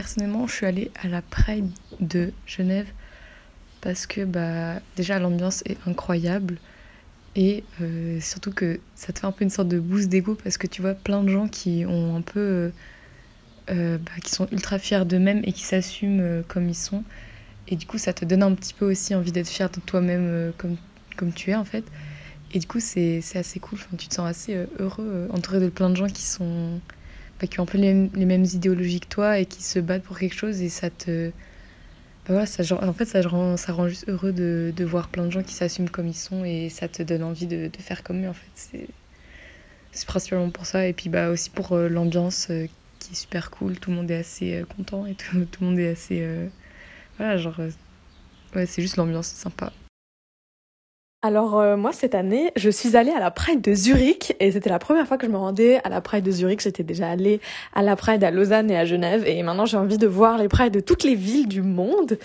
[0.00, 1.68] personnellement, je suis allée à la Pride
[2.00, 2.86] de Genève
[3.82, 6.56] parce que bah, déjà l'ambiance est incroyable
[7.36, 10.56] et euh, surtout que ça te fait un peu une sorte de boost d'ego parce
[10.56, 12.40] que tu vois plein de gens qui ont un peu.
[12.40, 12.70] Euh,
[13.68, 17.04] euh, bah, qui sont ultra fiers d'eux-mêmes et qui s'assument comme ils sont.
[17.68, 20.54] Et du coup, ça te donne un petit peu aussi envie d'être fier de toi-même
[20.56, 20.78] comme,
[21.16, 21.84] comme tu es en fait.
[22.54, 23.78] Et du coup, c'est assez cool.
[23.78, 26.80] Enfin, tu te sens assez heureux, entouré de plein de gens qui sont
[27.40, 30.18] bah, qui ont un peu les, mêmes idéologies que toi et qui se battent pour
[30.18, 31.32] quelque chose et ça te
[32.28, 35.30] bah ça, en fait, ça rend, ça rend juste heureux de, de voir plein de
[35.30, 38.24] gens qui s'assument comme ils sont et ça te donne envie de, de faire comme
[38.24, 38.86] eux, en fait.
[39.92, 40.86] C'est principalement pour ça.
[40.86, 42.66] Et puis bah, aussi pour euh, l'ambiance euh,
[42.98, 43.78] qui est super cool.
[43.78, 46.24] Tout le monde est assez euh, content et tout, tout, le monde est assez.
[47.18, 47.58] voilà, genre.
[48.54, 49.72] ouais, c'est juste l'ambiance, sympa.
[51.22, 54.70] Alors euh, moi cette année, je suis allée à la Pride de Zurich et c'était
[54.70, 56.62] la première fois que je me rendais à la Pride de Zurich.
[56.62, 57.40] J'étais déjà allée
[57.74, 60.48] à la Pride à Lausanne et à Genève et maintenant j'ai envie de voir les
[60.48, 62.18] Prides de toutes les villes du monde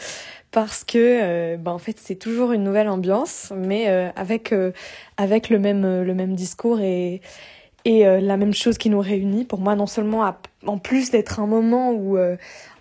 [0.52, 4.56] parce que euh, ben en fait c'est toujours une nouvelle ambiance mais euh, avec
[5.18, 7.20] avec le même le même discours et
[7.84, 10.34] et la même chose qui nous réunit pour moi non seulement
[10.66, 12.18] en plus d'être un moment où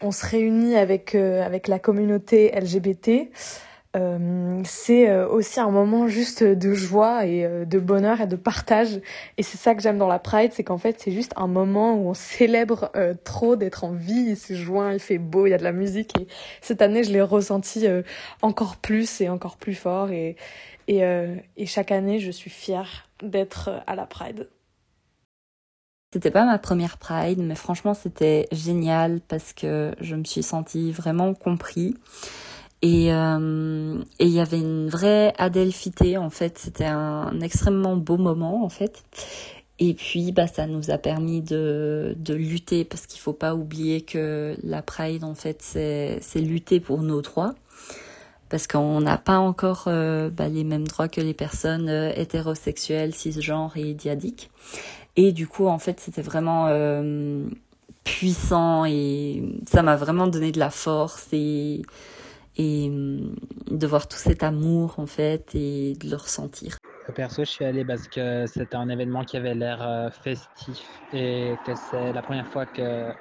[0.01, 3.29] on se réunit avec avec la communauté LGBT
[3.97, 8.37] euh, c'est euh, aussi un moment juste de joie et euh, de bonheur et de
[8.37, 9.01] partage.
[9.39, 11.95] Et c'est ça que j'aime dans la Pride, c'est qu'en fait c'est juste un moment
[11.95, 12.91] où on célèbre
[13.25, 14.37] trop d'être en vie.
[14.37, 16.19] C'est juin, il fait beau, il y a de la musique.
[16.21, 16.27] Et
[16.61, 17.87] cette année, je l'ai ressenti
[18.43, 20.11] encore plus et encore plus fort.
[20.11, 20.37] Et,
[20.89, 21.03] et,
[21.57, 24.49] et chaque année, je suis fière d'être à la Pride.
[26.13, 30.93] C'était pas ma première Pride, mais franchement c'était génial parce que je me suis sentie
[30.93, 31.97] vraiment compris.
[32.85, 36.59] Euh, et il y avait une vraie adelphité en fait.
[36.59, 39.05] C'était un, extrêmement beau moment en fait.
[39.79, 44.03] Et puis bah ça nous a permis de, de lutter parce qu'il faut pas oublier
[44.03, 47.55] que la Pride en fait c'est lutter pour nos droits
[48.51, 53.15] parce qu'on n'a pas encore euh, bah, les mêmes droits que les personnes euh, hétérosexuelles,
[53.15, 54.51] cisgenres et diadiques.
[55.17, 56.69] Et du coup en fait c'était vraiment
[58.05, 61.83] puissant et ça m'a vraiment donné de la force et
[62.57, 63.35] et hum,
[63.71, 66.79] de voir tout cet amour en fait et de le ressentir.
[67.15, 71.55] Perso, je suis allée parce que c'était un événement qui avait l'air euh, festif et
[71.67, 73.13] que c'est la première fois que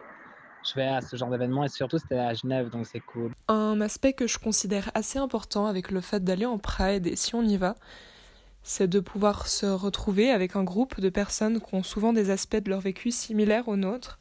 [0.66, 3.34] je vais à ce genre d'événement et surtout c'était à Genève donc c'est cool.
[3.50, 7.36] Un aspect que je considère assez important avec le fait d'aller en Pride et si
[7.36, 7.76] on y va,
[8.64, 12.56] c'est de pouvoir se retrouver avec un groupe de personnes qui ont souvent des aspects
[12.56, 14.20] de leur vécu similaires aux nôtres,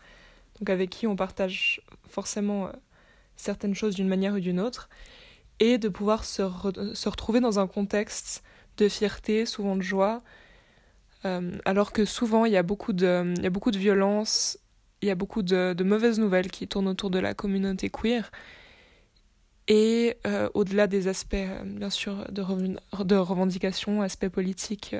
[0.58, 2.72] donc avec qui on partage forcément euh,
[3.36, 4.88] certaines choses d'une manière ou d'une autre,
[5.60, 6.42] et de pouvoir se,
[6.94, 8.42] se, retrouver dans un contexte
[8.78, 10.22] de fierté, souvent de joie,
[11.24, 14.58] euh, alors que souvent il y a beaucoup de, il y a beaucoup de violence,
[15.02, 18.30] il y a beaucoup de, de, mauvaises nouvelles qui tournent autour de la communauté queer.
[19.68, 22.42] Et euh, au-delà des aspects, euh, bien sûr, de,
[23.04, 24.96] de revendication, aspects politiques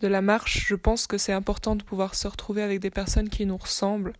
[0.00, 3.30] de la marche, je pense que c'est important de pouvoir se retrouver avec des personnes
[3.30, 4.12] qui nous ressemblent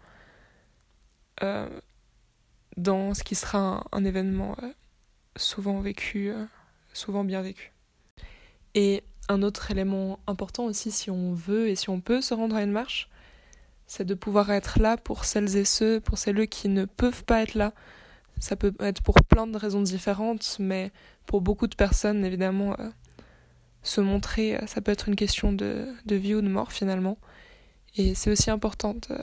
[2.78, 4.72] dans ce qui sera un, événement euh,
[5.36, 6.44] souvent vécu, euh,
[6.92, 7.72] souvent bien vécu.
[8.74, 12.56] Et un autre élément important aussi, si on veut et si on peut se rendre
[12.56, 13.10] à une marche,
[13.86, 17.42] c'est de pouvoir être là pour celles et ceux, pour celles qui ne peuvent pas
[17.42, 17.72] être là.
[18.38, 20.92] Ça peut être pour plein de raisons différentes, mais
[21.26, 22.90] pour beaucoup de personnes, évidemment, euh,
[23.82, 27.18] se montrer, ça peut être une question de, de vie ou de mort finalement.
[27.96, 29.16] Et c'est aussi important de,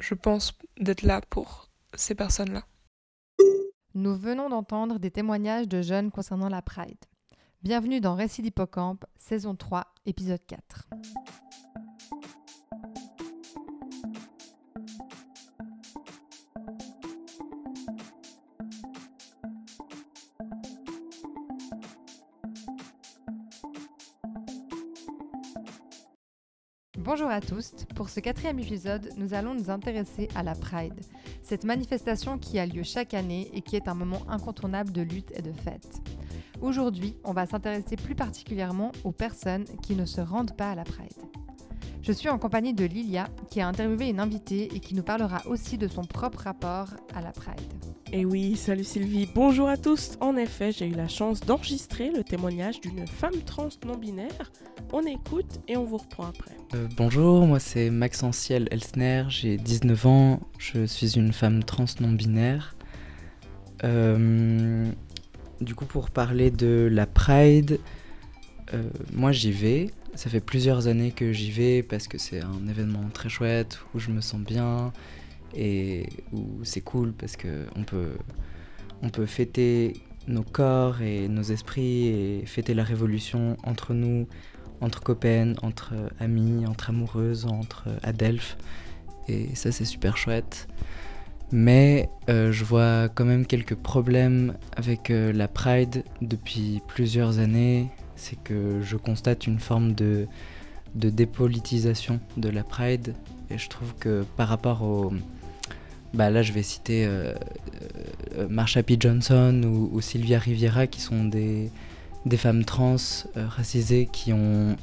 [0.00, 2.64] je pense, d'être là pour ces personnes-là.
[3.94, 7.04] Nous venons d'entendre des témoignages de jeunes concernant la Pride.
[7.62, 10.88] Bienvenue dans Récit d'Hippocampe, saison 3, épisode 4.
[27.06, 30.98] Bonjour à tous, pour ce quatrième épisode, nous allons nous intéresser à la Pride,
[31.40, 35.30] cette manifestation qui a lieu chaque année et qui est un moment incontournable de lutte
[35.36, 36.00] et de fête.
[36.60, 40.82] Aujourd'hui, on va s'intéresser plus particulièrement aux personnes qui ne se rendent pas à la
[40.82, 41.22] Pride.
[42.06, 45.42] Je suis en compagnie de Lilia, qui a interviewé une invitée et qui nous parlera
[45.48, 47.60] aussi de son propre rapport à la Pride.
[48.12, 50.12] Et oui, salut Sylvie, bonjour à tous.
[50.20, 54.52] En effet, j'ai eu la chance d'enregistrer le témoignage d'une femme trans non-binaire.
[54.92, 56.52] On écoute et on vous reprend après.
[56.76, 62.76] Euh, bonjour, moi c'est Maxentiel Elsner, j'ai 19 ans, je suis une femme trans non-binaire.
[63.82, 64.88] Euh,
[65.60, 67.80] du coup, pour parler de la Pride,
[68.74, 68.82] euh,
[69.12, 69.90] moi j'y vais.
[70.14, 73.98] Ça fait plusieurs années que j'y vais parce que c'est un événement très chouette où
[73.98, 74.92] je me sens bien
[75.54, 78.12] et où c'est cool parce que on peut,
[79.02, 79.94] on peut fêter
[80.26, 84.26] nos corps et nos esprits et fêter la révolution entre nous,
[84.80, 88.56] entre copains, entre amis, entre amoureuses, entre adelphes.
[89.28, 90.68] Et ça, c'est super chouette.
[91.52, 97.88] Mais euh, je vois quand même quelques problèmes avec euh, la Pride depuis plusieurs années.
[98.16, 100.26] C'est que je constate une forme de,
[100.94, 103.14] de dépolitisation de la Pride.
[103.50, 105.12] Et je trouve que par rapport au,
[106.14, 107.34] bah là je vais citer euh,
[108.36, 108.96] euh, Marsha P.
[108.98, 111.70] Johnson ou, Sylvia Riviera qui sont des,
[112.24, 112.96] des femmes trans
[113.36, 114.76] euh, racisées qui ont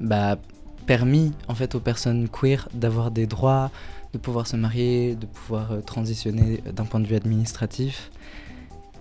[0.00, 0.38] bah,
[0.86, 3.70] permis en fait aux personnes queer d'avoir des droits,
[4.12, 8.10] de pouvoir se marier, de pouvoir transitionner d'un point de vue administratif.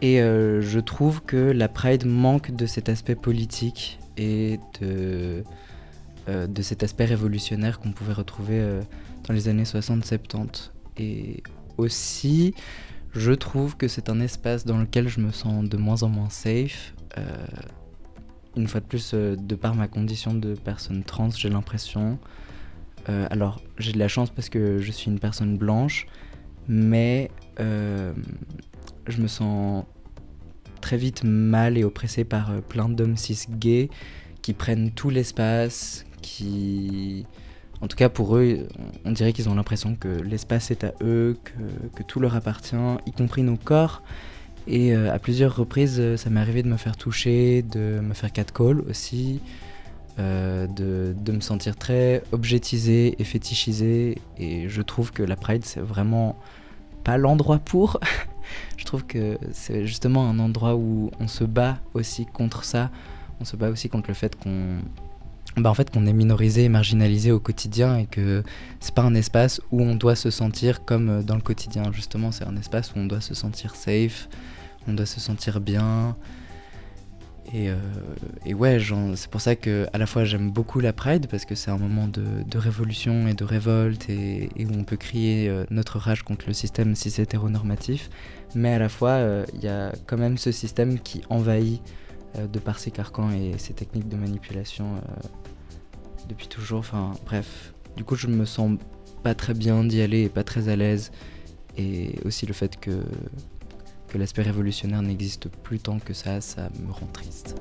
[0.04, 5.46] Et je trouve que la Pride manque de cet aspect politique et de,
[6.28, 8.82] de cet aspect révolutionnaire qu'on pouvait retrouver
[9.26, 10.72] dans les années 60-70.
[10.98, 11.42] Et
[11.78, 12.54] aussi,
[13.14, 16.30] je trouve que c'est un espace dans lequel je me sens de moins en moins
[16.30, 16.94] safe.
[17.18, 17.46] Euh,
[18.56, 22.18] une fois de plus, euh, de par ma condition de personne trans, j'ai l'impression.
[23.10, 26.08] Euh, alors, j'ai de la chance parce que je suis une personne blanche,
[26.68, 27.30] mais
[27.60, 29.86] je me sens
[30.83, 33.89] très vite mal et oppressé par plein d'hommes cis gays
[34.41, 37.25] qui prennent tout l'espace, qui
[37.83, 38.65] en tout cas, pour eux,
[39.03, 41.35] on dirait qu'ils ont l'impression que l'espace est à eux,
[41.94, 44.03] que, tout leur appartient, y compris nos corps.
[44.68, 48.13] Et euh, à plusieurs reprises, euh, ça m'est arrivé de me faire toucher, de me
[48.13, 49.41] faire catcall aussi,
[50.18, 54.18] euh, de, de, me sentir très objetisé et fétichisé.
[54.38, 56.39] Et je trouve que la Pride, c'est vraiment
[57.03, 58.00] pas l'endroit pour.
[58.78, 62.90] je trouve que c'est justement un endroit où on se bat aussi contre ça.
[63.40, 64.80] On se bat aussi contre le fait qu'on
[65.57, 68.44] bah en fait est minorisé et marginalisé au quotidien et que
[68.80, 72.31] c'est pas un espace où on doit se sentir comme euh, dans le quotidien justement
[72.31, 74.30] c'est un espace où on doit se sentir safe
[74.88, 76.16] on doit se sentir bien
[77.51, 77.75] et, euh,
[78.45, 78.80] et ouais
[79.16, 81.78] c'est pour ça que à la fois j'aime beaucoup la Pride parce que c'est un
[81.78, 86.45] moment de, révolution et de révolte et, où on peut crier euh, notre rage contre
[86.48, 88.10] le système si c'est hétéronormatif
[88.56, 89.19] mais à la fois
[89.54, 91.81] il y a quand même ce système qui envahit
[92.51, 94.86] de par ses carcans et ses techniques de manipulation
[96.28, 96.80] depuis toujours.
[96.80, 97.74] Enfin, bref.
[97.95, 98.78] Du coup, je me sens
[99.24, 101.12] pas très bien d'y aller pas très à l'aise.
[101.78, 103.04] Et aussi le fait que,
[104.13, 107.56] que l'aspect révolutionnaire n'existe plus tant que ça, ça me rend triste.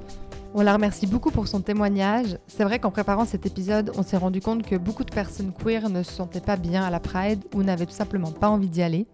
[0.54, 2.36] On la remercie beaucoup pour son témoignage.
[2.46, 5.88] C'est vrai qu'en préparant cet épisode, on s'est rendu compte que beaucoup de personnes queer
[5.88, 8.82] ne se sentaient pas bien à la Pride ou n'avaient tout simplement pas envie d'y
[8.82, 9.06] aller.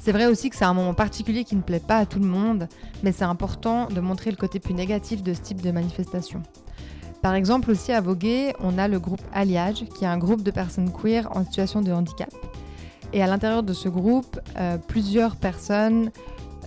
[0.00, 2.26] C'est vrai aussi que c'est un moment particulier qui ne plaît pas à tout le
[2.26, 2.68] monde,
[3.04, 6.42] mais c'est important de montrer le côté plus négatif de ce type de manifestation.
[7.22, 10.50] Par exemple, aussi à Voguer, on a le groupe Alliage, qui est un groupe de
[10.50, 12.34] personnes queer en situation de handicap.
[13.12, 16.10] Et à l'intérieur de ce groupe, euh, plusieurs personnes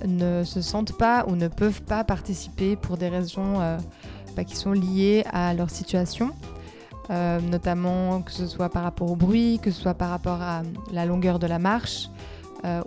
[0.06, 3.78] ne se sentent pas ou ne peuvent pas participer pour des raisons euh,
[4.36, 6.32] bah, qui sont liées à leur situation.
[7.10, 10.62] Euh, notamment que ce soit par rapport au bruit, que ce soit par rapport à
[10.92, 12.10] la longueur de la marche,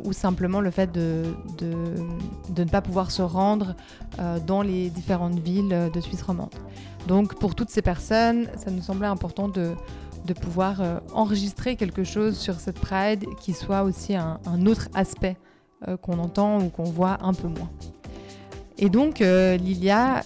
[0.04, 3.74] ou simplement le fait de, ne pas pouvoir se rendre
[4.46, 6.54] dans les différentes villes de Suisse romande.
[7.06, 9.74] Donc pour toutes ces personnes, ça nous semblait important de,
[10.40, 15.51] pouvoir euh, enregistrer quelque chose sur cette Pride qui soit aussi un, autre aspect euh,
[16.00, 17.70] qu'on entend ou qu'on voit un peu moins.
[18.78, 20.22] Et donc, euh, Lilia,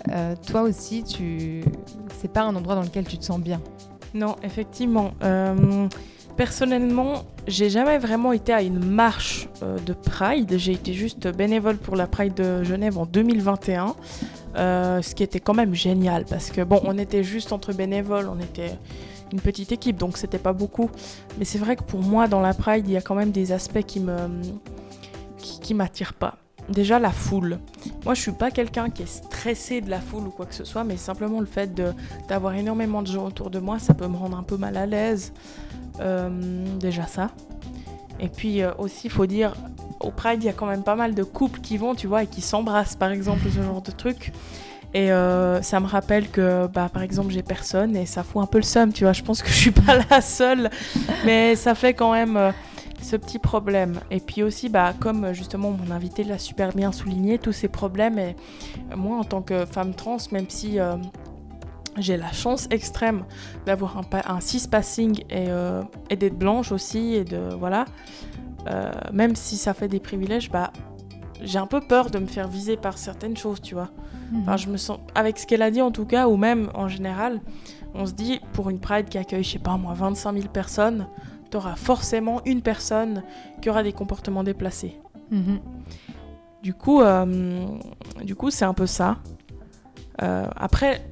[0.46, 1.62] toi aussi, tu...
[2.18, 3.60] c'est pas un endroit dans lequel tu te sens bien.
[4.14, 5.12] Non, effectivement.
[6.36, 10.54] personnellement, j'ai jamais vraiment été à une marche de Pride.
[10.56, 13.94] J'ai été juste bénévole pour la Pride de Genève en 2021.
[14.56, 18.26] Euh, ce qui était quand même génial parce que bon, on était juste entre bénévoles,
[18.28, 18.78] on était
[19.30, 20.88] une petite équipe, donc c'était pas beaucoup.
[21.38, 23.52] Mais c'est vrai que pour moi, dans la Pride, il y a quand même des
[23.52, 24.16] aspects qui me
[25.38, 26.37] qui, m'attirent pas.
[26.69, 27.59] Déjà la foule.
[28.05, 30.64] Moi, je suis pas quelqu'un qui est stressé de la foule ou quoi que ce
[30.64, 31.73] soit, mais simplement le fait
[32.28, 34.87] d'avoir énormément de gens autour de moi, ça peut me rendre un peu mal à
[34.87, 35.33] l'aise.
[36.00, 36.28] Euh,
[36.78, 37.31] déjà ça.
[38.19, 39.55] Et puis euh, aussi, il faut dire,
[40.00, 42.25] au Pride, il y a quand même pas mal de couples qui vont, tu vois,
[42.25, 44.33] et qui s'embrassent, par exemple, ce genre de truc.
[44.95, 48.47] Et euh, ça me rappelle que, bah, par exemple, j'ai personne et ça fout un
[48.47, 49.12] peu le seum, tu vois.
[49.12, 50.71] Je pense que je suis pas la seule,
[51.25, 52.52] mais ça fait quand même
[53.06, 54.00] ce petit problème.
[54.10, 58.18] Et puis aussi, bah, comme justement mon invité l'a super bien souligné, tous ces problèmes.
[58.18, 58.36] Et
[58.94, 60.96] moi, en tant que femme trans, même si euh,
[61.96, 63.25] j'ai la chance extrême
[63.64, 65.46] d'avoir un, un cis passing et,
[66.10, 67.86] et d'être blanche aussi, et de voilà.
[68.68, 70.72] Euh, même si ça fait des privilèges, bah,
[71.42, 73.90] j'ai un peu peur de me faire viser par certaines choses, tu vois.
[74.32, 74.40] Mhm.
[74.42, 76.88] Enfin, je me sens, avec ce qu'elle a dit en tout cas, ou même en
[76.88, 77.40] général,
[77.94, 81.06] on se dit, pour une Pride qui accueille, je sais pas moi, 25 000 personnes,
[81.50, 83.22] tu auras forcément une personne
[83.60, 85.00] qui aura des comportements déplacés.
[85.30, 85.60] Mhm.
[86.62, 87.66] Du coup, euh,
[88.24, 89.18] du coup, c'est un peu ça.
[90.22, 91.08] Euh, après,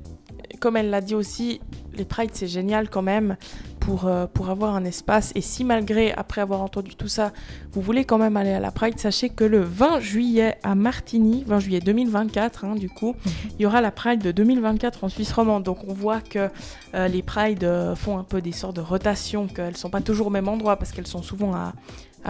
[0.61, 1.61] comme elle l'a dit aussi,
[1.93, 3.37] les prides c'est génial quand même
[3.85, 5.33] pour, euh, pour avoir un espace.
[5.35, 7.33] Et si malgré, après avoir entendu tout ça,
[7.73, 11.45] vous voulez quand même aller à la Pride, sachez que le 20 juillet à Martigny,
[11.47, 13.15] 20 juillet 2024, hein, du coup,
[13.59, 15.65] il y aura la Pride de 2024 en Suisse romande.
[15.65, 16.49] Donc on voit que
[16.95, 20.29] euh, les Prides euh, font un peu des sortes de rotations, qu'elles sont pas toujours
[20.29, 21.73] au même endroit parce qu'elles sont souvent à,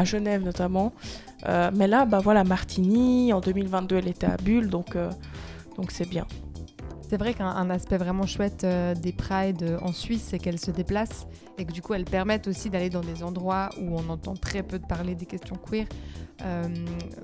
[0.05, 0.93] Genève notamment.
[1.47, 4.97] Mais là, bah voilà, Martigny, en 2022, elle était à Bulle, donc
[5.77, 6.27] donc c'est bien.
[7.09, 10.59] C'est vrai qu'un un aspect vraiment chouette euh, des prides euh, en Suisse, c'est qu'elles
[10.59, 11.27] se déplacent
[11.59, 14.63] et que du coup elles permettent aussi d'aller dans des endroits où on entend très
[14.63, 15.87] peu de parler des questions queer.
[16.43, 16.65] Euh,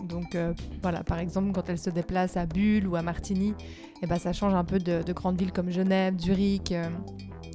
[0.08, 0.36] donc
[0.82, 3.54] voilà, par exemple quand elles se déplacent à Bulle ou à Martigny,
[4.02, 6.74] et ben, ça change un peu de, de grandes villes comme Genève, Zurich,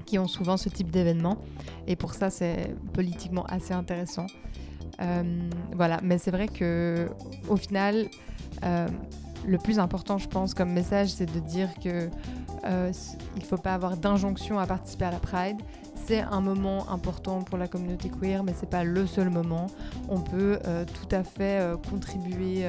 [0.05, 1.38] qui ont souvent ce type d'événements.
[1.88, 4.25] Et pour ça c'est politiquement assez intéressant.
[5.74, 7.10] Voilà, mais c'est vrai que
[7.48, 8.08] au final,
[9.48, 12.10] le plus important, je pense, comme message, c'est de dire que
[12.66, 12.92] euh,
[13.36, 15.58] il ne faut pas avoir d'injonction à participer à la Pride.
[16.08, 19.68] C'est un moment important pour la communauté queer, mais c'est pas le seul moment.
[20.10, 22.66] On peut euh, tout à fait euh, contribuer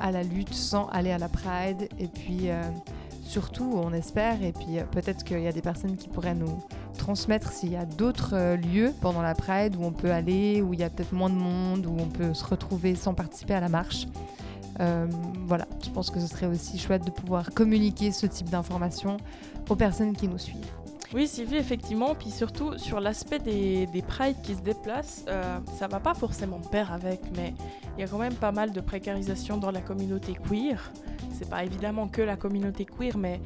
[0.00, 1.88] à la lutte sans aller à la Pride.
[1.98, 2.48] Et puis
[3.22, 6.62] surtout, on espère, et puis peut-être qu'il y a des personnes qui pourraient nous
[6.96, 10.80] transmettre s'il y a d'autres lieux pendant la Pride où on peut aller, où il
[10.80, 13.68] y a peut-être moins de monde, où on peut se retrouver sans participer à la
[13.68, 14.06] marche.
[14.80, 15.06] Euh,
[15.46, 19.16] voilà, je pense que ce serait aussi chouette de pouvoir communiquer ce type d'informations
[19.68, 20.72] aux personnes qui nous suivent.
[21.14, 22.14] Oui, Sylvie, effectivement.
[22.14, 26.58] Puis surtout, sur l'aspect des, des prides qui se déplacent, euh, ça va pas forcément
[26.58, 27.54] pair avec, mais
[27.96, 30.92] il y a quand même pas mal de précarisation dans la communauté queer.
[31.32, 33.40] C'est pas évidemment que la communauté queer, mais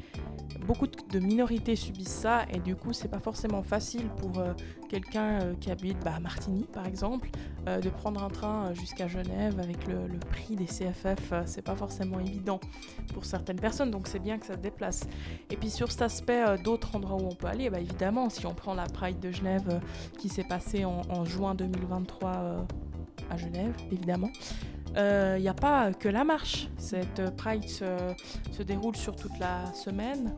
[0.71, 4.53] beaucoup de minorités subissent ça, et du coup, c'est pas forcément facile pour euh,
[4.87, 7.29] quelqu'un euh, qui habite bah, à Martigny, par exemple,
[7.67, 11.33] euh, de prendre un train jusqu'à Genève avec le, prix des CFF.
[11.45, 12.61] c'est pas forcément évident
[13.13, 15.07] pour certaines personnes, donc c'est bien que ça se déplace.
[15.49, 18.53] Et puis sur cet aspect d'autres endroits où on peut aller, bah évidemment, si on
[18.53, 19.81] prend la Pride de Genève
[20.19, 22.61] qui s'est passée en, juin 2023 euh,
[23.29, 24.29] à Genève, évidemment,
[24.95, 26.67] il n'y a pas que la marche.
[26.77, 30.33] Cette euh, Pride se, déroule sur toute la semaine.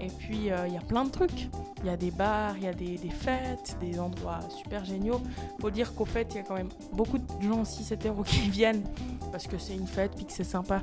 [0.00, 1.48] Et puis il y a plein de trucs.
[1.82, 5.20] Il y a des bars, il y a des, fêtes, des endroits super géniaux.
[5.60, 8.48] Faut dire qu'au fait, il y a quand même beaucoup de gens aussi hétéros qui
[8.48, 8.84] viennent
[9.30, 10.82] parce que c'est une fête puis que c'est sympa.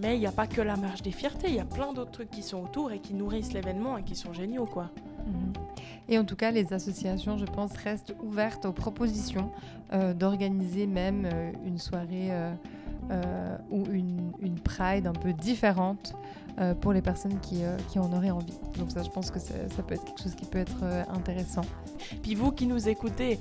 [0.00, 2.10] Mais il n'y a pas que la marche des fiertés, il y a plein d'autres
[2.10, 4.90] trucs qui sont autour et qui nourrissent l'événement et qui sont géniaux, quoi.
[6.08, 9.50] Et en tout cas, les associations, je pense, restent ouvertes aux propositions
[9.92, 12.30] euh, d'organiser même euh, une soirée
[13.10, 16.14] euh, ou une, une Pride un peu différente
[16.80, 18.58] pour les personnes qui, qui en auraient envie.
[18.78, 21.60] Donc ça, je pense que ça, ça peut être quelque chose qui peut être intéressant.
[22.22, 23.38] Puis vous qui nous écoutez,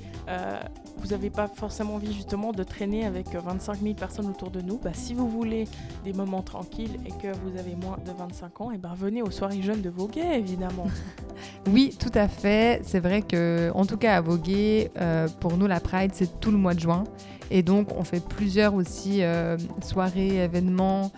[0.98, 4.62] vous n'avez pas forcément envie justement de traîner avec euh, 25 000 personnes autour de
[4.62, 4.78] nous.
[4.78, 5.68] Bah, si vous voulez
[6.04, 9.32] des moments tranquilles et que vous avez moins de 25 ans, et ben venez aux
[9.32, 10.88] soirées jeunes de Voguet, évidemment.
[11.68, 12.82] Oui, tout à fait.
[12.84, 16.52] C'est vrai que, en tout cas à Voguet, euh, pour nous, la Pride, c'est tout
[16.52, 17.06] le mois de juin.
[17.52, 21.12] Et donc, on fait plusieurs aussi euh, soirées, événements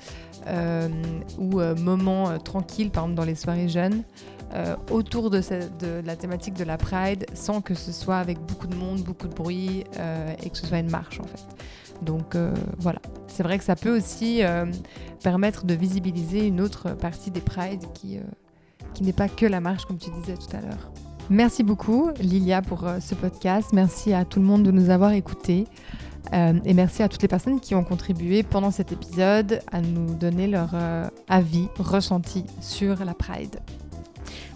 [0.47, 0.89] euh,
[1.37, 4.03] ou euh, moments tranquilles, par exemple dans les soirées jeunes,
[4.89, 5.41] autour de,
[6.05, 9.33] la thématique de la Pride, sans que ce soit avec beaucoup de monde, beaucoup de
[9.33, 9.83] bruit
[10.41, 11.45] et que ce soit une marche, en fait.
[12.01, 12.37] Donc
[12.79, 14.41] voilà, c'est vrai que ça peut aussi
[15.21, 18.19] permettre de visibiliser une autre partie des Prides qui,
[18.97, 20.91] qui n'est pas que la marche, comme tu disais tout à l'heure.
[21.29, 23.69] Merci beaucoup, Lilia, pour euh, ce podcast.
[23.73, 25.65] Merci à tout le monde de nous avoir écoutés.
[26.33, 30.15] Euh, et merci à toutes les personnes qui ont contribué pendant cet épisode à nous
[30.15, 33.59] donner leur euh, avis, ressenti sur la Pride.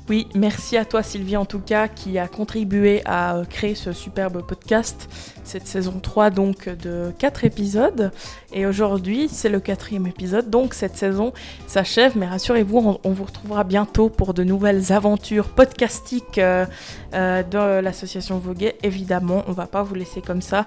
[0.09, 3.93] Oui, merci à toi Sylvie en tout cas qui a contribué à euh, créer ce
[3.93, 5.07] superbe podcast,
[5.43, 8.11] cette saison 3 donc de 4 épisodes.
[8.51, 11.33] Et aujourd'hui c'est le quatrième épisode, donc cette saison
[11.67, 16.65] s'achève, mais rassurez-vous, on, vous retrouvera bientôt pour de nouvelles aventures podcastiques euh,
[17.13, 18.75] euh, de l'association Voguet.
[18.83, 20.65] Évidemment, on va pas vous laisser comme ça.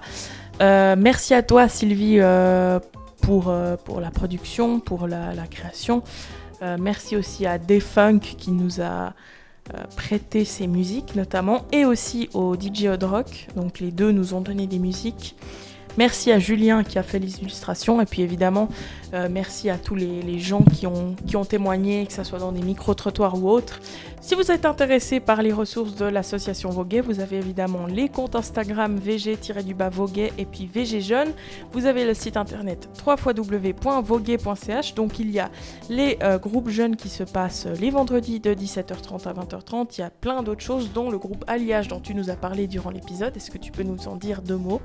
[0.61, 2.19] Merci à toi Sylvie
[3.21, 6.01] pour, la production, pour la création.
[6.61, 9.13] Euh, merci aussi à Defunk qui nous a
[9.73, 13.47] euh, prêté ses musiques notamment et aussi au DJ Odd Rock.
[13.55, 15.35] Donc les deux nous ont donné des musiques.
[15.97, 18.67] Merci à Julien qui a fait les illustrations et puis évidemment
[19.13, 22.51] euh, merci à tous les, gens qui ont, qui ont témoigné, que ce soit dans
[22.51, 23.79] des micro-trottoirs ou autres.
[24.19, 28.35] Si vous êtes intéressé par les ressources de l'association Voguet, vous avez évidemment les comptes
[28.35, 31.31] Instagram VG-du-bas Voguet et puis VG Jeune.
[31.71, 34.95] Vous avez le site internet www.voguet.ch.
[34.95, 35.49] Donc il y a
[35.89, 39.95] les euh, groupes jeunes qui se passent les vendredis de 17h30 à 20h30.
[39.97, 42.67] Il y a plein d'autres choses dont le groupe Alliage dont tu nous as parlé
[42.67, 43.37] durant l'épisode.
[43.37, 44.81] Est-ce que tu peux nous en dire deux mots?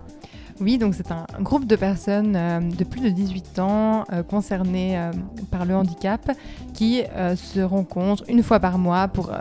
[0.61, 4.99] Oui, donc c'est un groupe de personnes euh, de plus de 18 ans euh, concernées
[4.99, 5.11] euh,
[5.51, 6.31] par le handicap
[6.75, 7.03] qui
[7.37, 9.33] se rencontrent une fois par mois pour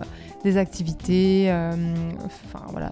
[0.44, 1.52] des activités,
[2.26, 2.90] enfin voilà,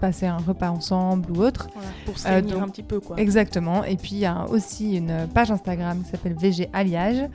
[0.00, 1.68] passer un repas ensemble ou autre.
[2.04, 3.16] pour se réunir un petit peu quoi.
[3.18, 3.84] Exactement.
[3.84, 7.28] Et puis il y a aussi une page Instagram qui s'appelle VG Alliage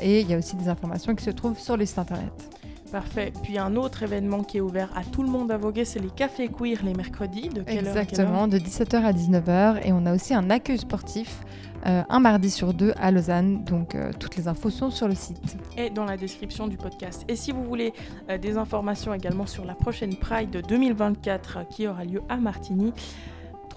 [0.00, 2.55] et il y a aussi des informations qui se trouvent sur le site internet.
[2.90, 3.32] Parfait.
[3.42, 6.10] Puis un autre événement qui est ouvert à tout le monde à voguer, c'est les
[6.10, 7.48] cafés queer les mercredis.
[7.48, 9.86] De quelle Exactement, heure de 17h à 19h.
[9.86, 11.42] Et on a aussi un accueil sportif
[11.86, 13.62] euh, un mardi sur deux à Lausanne.
[13.64, 15.56] Donc euh, toutes les infos sont sur le site.
[15.76, 17.24] Et dans la description du podcast.
[17.28, 17.92] Et si vous voulez
[18.28, 22.92] euh, des informations également sur la prochaine Pride de 2024 qui aura lieu à Martigny,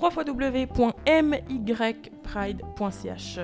[0.01, 0.89] www.mypride.ch.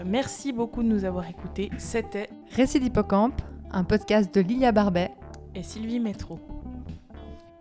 [0.05, 1.69] Merci beaucoup de nous avoir écoutés.
[1.77, 3.39] C'était Récit d'Hippocampe,
[3.71, 5.11] un podcast de Lilia Barbet
[5.55, 6.39] et Sylvie Métro.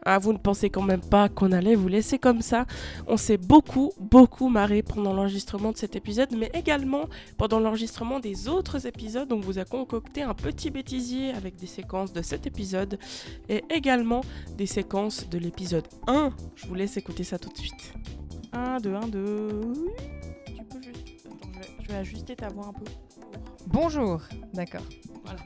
[0.06, 2.66] Ah, vous ne pensez quand même pas qu'on allait vous laisser comme ça.
[3.06, 7.08] On s'est beaucoup, beaucoup marré pendant l'enregistrement de cet épisode, mais également
[7.38, 9.32] pendant l'enregistrement des autres épisodes.
[9.32, 12.98] On vous a concocté un petit bêtisier avec des séquences de cet épisode
[13.48, 14.20] et également
[14.58, 16.32] des séquences de l'épisode 1.
[16.54, 17.94] Je vous laisse écouter ça tout de suite.
[18.52, 19.72] 1, 2, 1, 2.
[20.46, 21.14] Tu peux juste.
[21.80, 22.84] Je vais ajuster ta voix un peu.
[23.66, 24.20] Bonjour.
[24.52, 24.82] D'accord.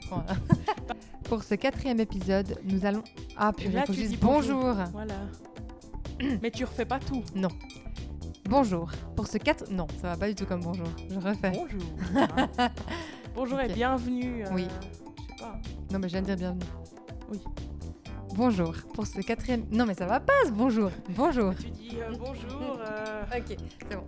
[0.09, 0.23] Voilà.
[1.23, 3.03] Pour ce quatrième épisode, nous allons.
[3.37, 4.75] Ah, puis là, tu dis bonjour.
[4.91, 5.15] Voilà.
[6.41, 7.23] Mais tu refais pas tout.
[7.35, 7.49] Non.
[8.45, 8.91] Bonjour.
[9.15, 9.71] Pour ce quatre.
[9.71, 10.87] Non, ça va pas du tout comme bonjour.
[11.09, 11.51] Je refais.
[11.51, 11.81] Bonjour.
[13.35, 14.43] bonjour et bienvenue.
[14.43, 14.67] Euh, oui.
[14.67, 15.59] Je sais pas.
[15.91, 16.65] Non, mais je viens de dire bienvenue.
[17.31, 17.39] Oui.
[18.33, 18.73] Bonjour.
[18.93, 19.65] Pour ce quatrième.
[19.71, 20.89] Non, mais ça va pas ce bonjour.
[21.09, 21.53] Bonjour.
[21.55, 22.79] Tu dis euh, bonjour.
[22.79, 23.23] Euh.
[23.37, 23.55] ok,
[23.89, 24.03] c'est bon.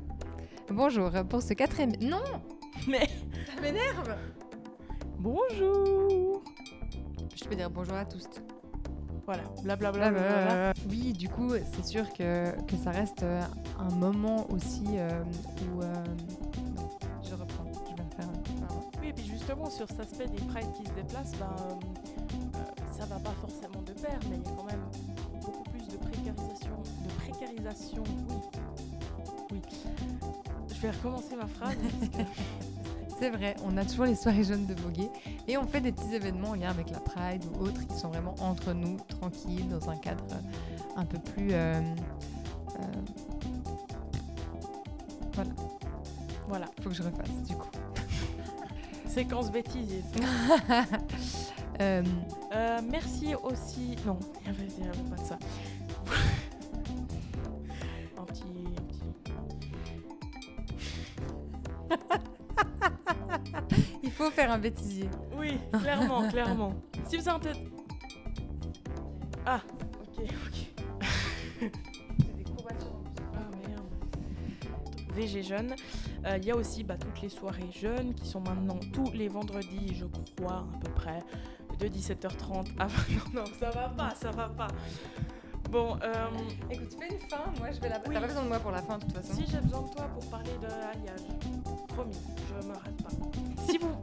[0.69, 1.11] Bonjour.
[1.29, 1.91] Pour ce quatrième.
[2.01, 2.23] Non
[2.87, 3.07] Mais.
[3.45, 4.15] Ça m'énerve
[5.19, 6.41] Bonjour
[7.41, 8.27] je peux dire bonjour à tous.
[9.25, 10.73] Voilà, blablabla.
[10.89, 13.41] oui, du coup, c'est sûr que, que, ça reste euh,
[13.79, 15.09] un moment aussi euh,
[15.75, 15.81] où.
[15.81, 15.93] Euh,
[17.23, 18.29] je reprends, je vais faire.
[19.01, 21.79] Oui, et puis justement, sur cet aspect des prides qui se déplacent, ben,
[22.91, 24.85] ça va pas forcément de pair, mais il y a quand même
[25.41, 26.77] beaucoup plus de précarisation.
[27.03, 28.35] De précarisation, oui.
[29.51, 29.61] Oui.
[30.81, 31.75] Je vais recommencer ma phrase.
[33.19, 35.11] C'est vrai, on a toujours les soirées jeunes de Voguer
[35.47, 38.07] et on fait des petits événements en lien avec la Pride ou autres qui sont
[38.07, 41.49] vraiment entre nous, tranquilles, dans un cadre euh, un peu plus.
[41.51, 41.79] Euh,
[42.79, 42.83] euh,
[45.33, 45.51] voilà.
[46.47, 46.65] Voilà.
[46.81, 47.69] Faut que je refasse du coup.
[49.07, 50.03] Séquence bêtise.
[52.89, 53.97] merci aussi.
[54.03, 54.17] Non,
[54.47, 55.37] il n'y avait, pas de ça.
[64.03, 65.09] Il faut faire un bêtisier.
[65.37, 66.73] Oui, clairement, clairement.
[67.07, 67.57] Si vous tête.
[69.45, 69.61] Ah,
[70.01, 70.67] ok, ok.
[73.35, 73.85] ah merde.
[75.13, 75.75] VG Jeunes.
[76.25, 79.27] Euh, il y a aussi bah, toutes les soirées jeunes qui sont maintenant tous les
[79.27, 81.19] vendredis, je crois, à peu près,
[81.79, 84.67] de 17h30 à 20 Non, non, ça va pas, ça va pas.
[85.71, 86.27] Bon, euh...
[86.69, 87.99] Écoute, fais une fin, moi je vais la.
[87.99, 89.33] T'as pas besoin de moi pour la fin de toute façon.
[89.35, 91.21] Si j'ai besoin de toi pour parler de alliage.
[91.87, 92.17] Promis,
[92.49, 93.11] je me rate pas.
[93.65, 93.95] Si vous.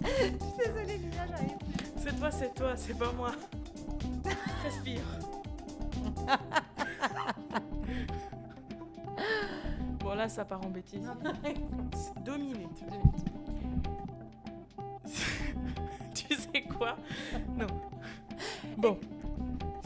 [0.00, 1.58] je suis désolée, Lina, j'arrive
[1.96, 3.32] C'est toi, c'est toi, c'est pas moi.
[4.62, 5.02] Respire.
[9.98, 11.10] bon, là, ça part en bêtise.
[12.24, 12.84] Deux minutes.
[16.14, 16.96] tu sais quoi?
[17.56, 17.66] Non.
[18.80, 18.96] Bon.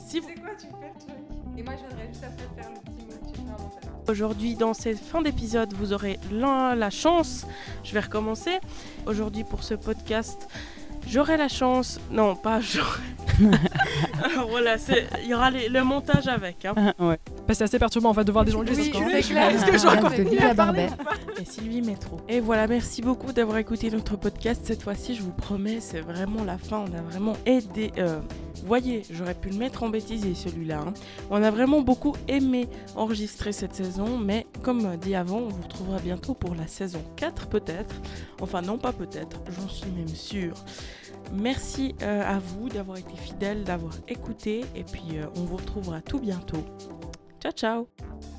[0.06, 0.28] Si vous...
[0.28, 1.58] Sais quoi, tu fais le truc.
[1.58, 3.32] Et moi, je viendrai juste après faire le petit mot.
[3.32, 7.44] Tu fais un Aujourd'hui, dans cette fin d'épisode, vous aurez la, la chance.
[7.82, 8.60] Je vais recommencer.
[9.06, 10.48] Aujourd'hui, pour ce podcast,
[11.08, 11.98] j'aurai la chance.
[12.12, 13.00] Non, pas j'aurai.
[14.22, 14.76] Alors voilà,
[15.22, 16.64] il y aura le montage avec.
[16.64, 16.94] Hein.
[17.00, 17.18] ouais.
[17.48, 19.50] Bah, c'est assez perturbant en fait de voir des gens qui oui, c'est clair.
[19.50, 19.86] Est-ce que je
[21.40, 22.20] Et Sylvie Métro.
[22.28, 24.62] Et voilà, merci beaucoup d'avoir écouté notre podcast.
[24.64, 26.78] Cette fois-ci, je vous promets, c'est vraiment la fin.
[26.78, 27.92] On a vraiment aidé.
[27.98, 28.20] Euh,
[28.64, 30.80] voyez, j'aurais pu le mettre en bêtisier celui-là.
[30.86, 30.94] Hein.
[31.30, 35.98] On a vraiment beaucoup aimé enregistrer cette saison, mais comme dit avant, on vous retrouvera
[35.98, 37.94] bientôt pour la saison 4 peut-être.
[38.40, 40.54] Enfin non pas peut-être, j'en suis même sûre.
[41.32, 46.00] Merci euh, à vous d'avoir été fidèles, d'avoir écouté et puis euh, on vous retrouvera
[46.00, 46.64] tout bientôt.
[47.40, 48.33] Ciao ciao